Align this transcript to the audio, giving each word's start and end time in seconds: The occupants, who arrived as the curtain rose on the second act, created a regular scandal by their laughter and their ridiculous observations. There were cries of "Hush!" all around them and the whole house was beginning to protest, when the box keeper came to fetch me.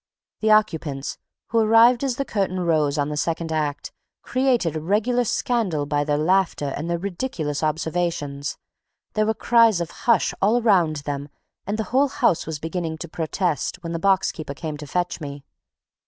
The 0.39 0.49
occupants, 0.49 1.19
who 1.49 1.59
arrived 1.59 2.03
as 2.03 2.15
the 2.15 2.25
curtain 2.25 2.61
rose 2.61 2.97
on 2.97 3.09
the 3.09 3.15
second 3.15 3.51
act, 3.51 3.91
created 4.23 4.75
a 4.75 4.81
regular 4.81 5.23
scandal 5.23 5.85
by 5.85 6.03
their 6.03 6.17
laughter 6.17 6.73
and 6.75 6.89
their 6.89 6.97
ridiculous 6.97 7.61
observations. 7.61 8.57
There 9.13 9.27
were 9.27 9.35
cries 9.35 9.79
of 9.79 9.91
"Hush!" 9.91 10.33
all 10.41 10.59
around 10.59 10.95
them 11.05 11.29
and 11.67 11.77
the 11.77 11.83
whole 11.93 12.09
house 12.09 12.47
was 12.47 12.57
beginning 12.57 12.97
to 12.97 13.07
protest, 13.07 13.83
when 13.83 13.93
the 13.93 13.99
box 13.99 14.31
keeper 14.31 14.55
came 14.55 14.75
to 14.77 14.87
fetch 14.87 15.21
me. 15.21 15.43